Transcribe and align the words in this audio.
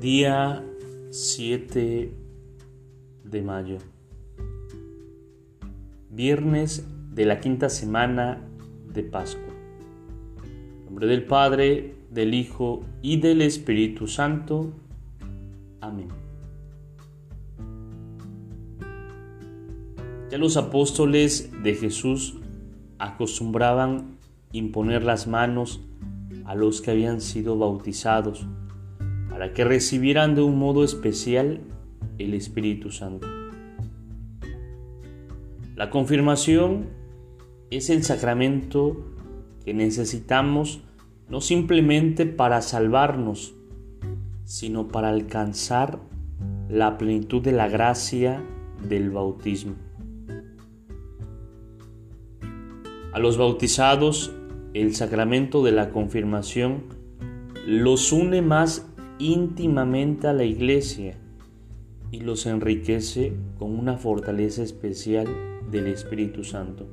Día 0.00 0.64
7 1.10 2.14
de 3.22 3.42
mayo. 3.42 3.76
Viernes 6.08 6.88
de 7.12 7.26
la 7.26 7.38
quinta 7.40 7.68
semana 7.68 8.40
de 8.94 9.02
Pascua. 9.02 9.52
En 10.42 10.86
nombre 10.86 11.06
del 11.06 11.24
Padre, 11.24 11.96
del 12.10 12.32
Hijo 12.32 12.82
y 13.02 13.20
del 13.20 13.42
Espíritu 13.42 14.06
Santo. 14.06 14.72
Amén. 15.82 16.08
Ya 20.30 20.38
los 20.38 20.56
apóstoles 20.56 21.50
de 21.62 21.74
Jesús 21.74 22.38
acostumbraban 22.98 24.16
imponer 24.52 25.04
las 25.04 25.26
manos 25.26 25.82
a 26.46 26.54
los 26.54 26.80
que 26.80 26.90
habían 26.90 27.20
sido 27.20 27.58
bautizados 27.58 28.46
para 29.30 29.52
que 29.52 29.64
recibieran 29.64 30.34
de 30.34 30.42
un 30.42 30.58
modo 30.58 30.84
especial 30.84 31.60
el 32.18 32.34
Espíritu 32.34 32.90
Santo. 32.90 33.26
La 35.76 35.88
confirmación 35.88 36.88
es 37.70 37.88
el 37.88 38.02
sacramento 38.02 39.14
que 39.64 39.72
necesitamos 39.72 40.82
no 41.28 41.40
simplemente 41.40 42.26
para 42.26 42.60
salvarnos, 42.60 43.54
sino 44.44 44.88
para 44.88 45.08
alcanzar 45.08 46.00
la 46.68 46.98
plenitud 46.98 47.40
de 47.40 47.52
la 47.52 47.68
gracia 47.68 48.42
del 48.88 49.10
bautismo. 49.10 49.74
A 53.12 53.18
los 53.18 53.38
bautizados, 53.38 54.32
el 54.74 54.94
sacramento 54.94 55.64
de 55.64 55.72
la 55.72 55.90
confirmación 55.90 56.84
los 57.66 58.12
une 58.12 58.42
más 58.42 58.89
íntimamente 59.20 60.26
a 60.26 60.32
la 60.32 60.44
iglesia 60.44 61.14
y 62.10 62.20
los 62.20 62.46
enriquece 62.46 63.34
con 63.58 63.78
una 63.78 63.98
fortaleza 63.98 64.62
especial 64.62 65.28
del 65.70 65.86
Espíritu 65.86 66.42
Santo. 66.42 66.88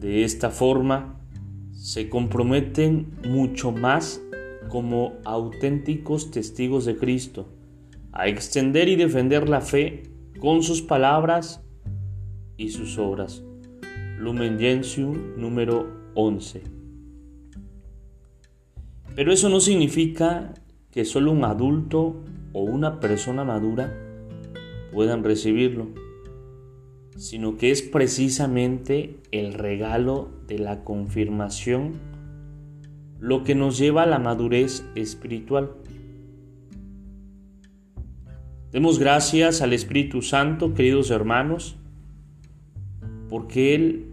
De 0.00 0.24
esta 0.24 0.50
forma, 0.50 1.20
se 1.72 2.08
comprometen 2.08 3.12
mucho 3.28 3.70
más 3.70 4.22
como 4.68 5.12
auténticos 5.24 6.30
testigos 6.30 6.86
de 6.86 6.96
Cristo 6.96 7.46
a 8.12 8.28
extender 8.28 8.88
y 8.88 8.96
defender 8.96 9.48
la 9.48 9.60
fe 9.60 10.04
con 10.40 10.62
sus 10.62 10.82
palabras 10.82 11.62
y 12.56 12.70
sus 12.70 12.98
obras. 12.98 13.44
Lumen 14.18 14.58
Gentium 14.58 15.36
número 15.36 15.86
11. 16.14 16.83
Pero 19.14 19.32
eso 19.32 19.48
no 19.48 19.60
significa 19.60 20.54
que 20.90 21.04
solo 21.04 21.30
un 21.30 21.44
adulto 21.44 22.16
o 22.52 22.62
una 22.62 23.00
persona 23.00 23.44
madura 23.44 23.92
puedan 24.92 25.22
recibirlo, 25.22 25.88
sino 27.16 27.56
que 27.56 27.70
es 27.70 27.82
precisamente 27.82 29.20
el 29.30 29.54
regalo 29.54 30.30
de 30.46 30.58
la 30.58 30.82
confirmación 30.84 31.94
lo 33.20 33.42
que 33.42 33.54
nos 33.54 33.78
lleva 33.78 34.02
a 34.02 34.06
la 34.06 34.18
madurez 34.18 34.84
espiritual. 34.94 35.70
Demos 38.70 38.98
gracias 38.98 39.62
al 39.62 39.72
Espíritu 39.72 40.20
Santo, 40.20 40.74
queridos 40.74 41.10
hermanos, 41.10 41.76
porque 43.28 43.74
Él 43.74 44.06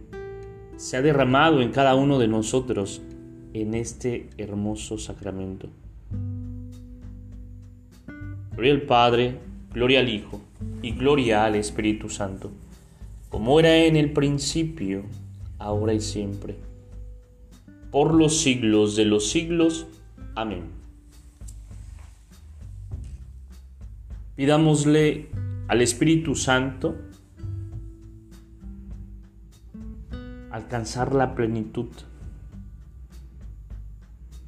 se 0.77 0.97
ha 0.97 1.01
derramado 1.01 1.61
en 1.61 1.71
cada 1.71 1.95
uno 1.95 2.19
de 2.19 2.27
nosotros 2.27 3.01
en 3.53 3.73
este 3.73 4.29
hermoso 4.37 4.97
sacramento. 4.97 5.67
Gloria 8.53 8.73
al 8.73 8.81
Padre, 8.83 9.39
gloria 9.73 9.99
al 9.99 10.09
Hijo 10.09 10.41
y 10.81 10.91
gloria 10.91 11.45
al 11.45 11.55
Espíritu 11.55 12.09
Santo, 12.09 12.51
como 13.29 13.59
era 13.59 13.75
en 13.77 13.95
el 13.95 14.11
principio, 14.11 15.03
ahora 15.57 15.93
y 15.93 16.01
siempre, 16.01 16.55
por 17.91 18.13
los 18.13 18.41
siglos 18.41 18.95
de 18.95 19.05
los 19.05 19.29
siglos. 19.29 19.87
Amén. 20.35 20.63
Pidámosle 24.35 25.27
al 25.67 25.81
Espíritu 25.81 26.35
Santo 26.35 26.95
alcanzar 30.51 31.15
la 31.15 31.33
plenitud 31.35 31.87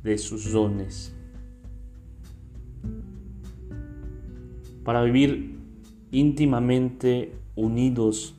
de 0.04 0.18
sus 0.18 0.52
dones 0.52 1.14
para 4.84 5.04
vivir 5.04 5.56
íntimamente 6.12 7.32
unidos 7.56 8.36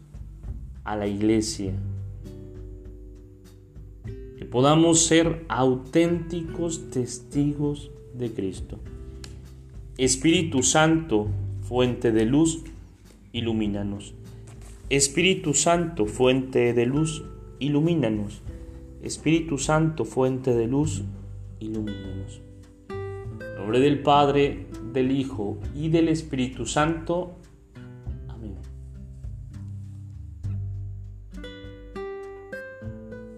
a 0.85 0.97
la 0.97 1.07
iglesia. 1.07 1.73
Que 4.39 4.45
podamos 4.45 5.07
ser 5.07 5.45
auténticos 5.49 6.91
testigos 6.91 7.91
de 8.15 8.33
Cristo. 8.33 8.79
Espíritu 9.97 10.63
Santo, 10.63 11.29
fuente 11.63 12.13
de 12.13 12.27
luz, 12.27 12.63
ilumínanos. 13.33 14.15
Espíritu 14.91 15.55
Santo, 15.55 16.07
fuente 16.07 16.75
de 16.75 16.87
luz, 16.87 17.23
ilumínanos. 17.59 18.43
Espíritu 19.03 19.57
Santo, 19.59 20.05
fuente 20.05 20.53
de 20.55 20.67
luz, 20.67 21.05
ilumínanos. 21.61 22.43
En 22.89 23.57
nombre 23.57 23.81
del 23.81 24.03
Padre, 24.03 24.67
del 24.93 25.11
Hijo 25.11 25.59
y 25.75 25.89
del 25.89 26.09
Espíritu 26.09 26.67
Santo. 26.67 27.37
Amén. 28.29 28.57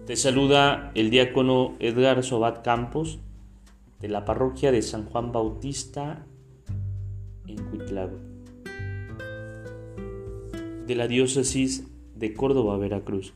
Te 0.05 0.15
saluda 0.15 0.91
el 0.95 1.09
diácono 1.09 1.75
Edgar 1.79 2.23
Sobat 2.23 2.63
Campos 2.63 3.19
de 3.99 4.07
la 4.07 4.25
parroquia 4.25 4.71
de 4.71 4.81
San 4.81 5.05
Juan 5.05 5.31
Bautista 5.31 6.25
en 7.47 7.57
Cuitlago, 7.65 8.17
de 10.85 10.95
la 10.95 11.07
diócesis 11.07 11.87
de 12.15 12.33
Córdoba, 12.33 12.77
Veracruz. 12.77 13.33